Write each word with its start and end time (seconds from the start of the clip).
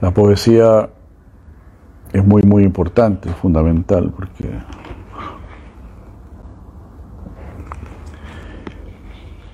La 0.00 0.12
poesía 0.12 0.88
es 2.12 2.24
muy, 2.24 2.42
muy 2.42 2.62
importante, 2.62 3.28
fundamental, 3.30 4.12
porque 4.14 4.48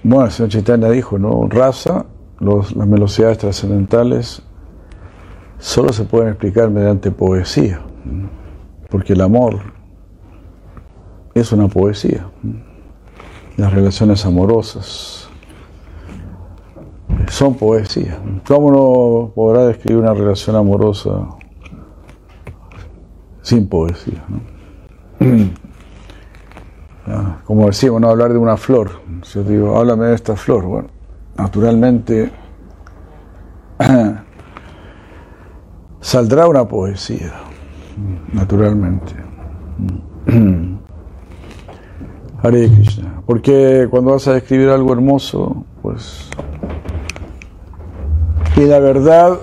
bueno, 0.03 0.27
el 0.27 0.31
señor 0.31 0.51
Chaitanya 0.51 0.91
dijo, 0.91 1.19
¿no? 1.19 1.47
Raza, 1.49 2.05
las 2.41 2.91
velocidades 2.91 3.39
trascendentales 3.39 4.43
solo 5.59 5.93
se 5.93 6.05
pueden 6.05 6.29
explicar 6.29 6.71
mediante 6.71 7.11
poesía, 7.11 7.81
porque 8.91 9.13
el 9.15 9.21
amor 9.23 9.61
es 11.35 11.53
una 11.53 11.69
poesía. 11.69 12.27
Las 13.57 13.73
relaciones 13.73 14.27
amorosas 14.27 15.30
son 17.41 17.55
poesía. 17.55 18.21
¿Cómo 18.47 18.71
no 18.71 19.33
podrá 19.35 19.69
describir 19.69 20.03
una 20.03 20.13
relación 20.13 20.57
amorosa 20.57 21.27
sin 23.41 23.67
poesía? 23.67 24.23
Ah, 27.07 27.39
como 27.45 27.67
decimos, 27.67 28.01
no 28.01 28.09
hablar 28.09 28.33
de 28.33 28.39
una 28.39 28.57
flor. 28.57 28.91
Yo 29.33 29.43
digo, 29.43 29.77
háblame 29.77 30.05
de 30.05 30.15
esta 30.15 30.37
flor. 30.37 30.65
Bueno, 30.65 30.89
naturalmente 31.37 32.31
saldrá 36.01 36.47
una 36.47 36.69
poesía, 36.69 37.33
naturalmente. 38.33 39.15
Hare 42.43 42.71
Krishna. 42.71 43.23
Porque 43.27 43.89
cuando 43.91 44.13
vas 44.13 44.29
a 44.29 44.35
describir 44.35 44.69
algo 44.69 44.93
hermoso, 44.93 45.65
pues. 45.83 46.31
Y 48.57 48.61
la 48.67 48.79
verdad 48.79 49.39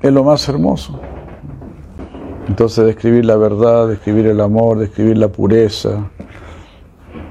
es 0.00 0.12
lo 0.12 0.24
más 0.24 0.48
hermoso. 0.48 1.00
Entonces, 2.48 2.84
describir 2.84 3.24
la 3.24 3.36
verdad, 3.36 3.88
describir 3.88 4.26
el 4.26 4.40
amor, 4.40 4.78
describir 4.78 5.18
la 5.18 5.28
pureza, 5.28 6.10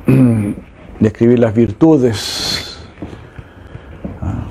describir 0.99 1.39
las 1.39 1.53
virtudes, 1.53 2.79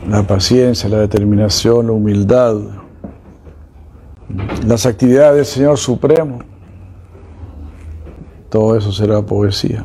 la 0.08 0.22
paciencia, 0.22 0.88
la 0.88 0.98
determinación, 0.98 1.86
la 1.86 1.92
humildad, 1.92 2.56
las 4.66 4.86
actividades 4.86 5.36
del 5.36 5.46
Señor 5.46 5.78
Supremo. 5.78 6.40
Todo 8.48 8.76
eso 8.76 8.92
será 8.92 9.20
poesía, 9.20 9.84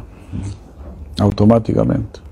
automáticamente. 1.20 2.23